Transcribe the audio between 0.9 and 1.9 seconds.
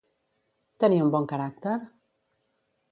un bon caràcter?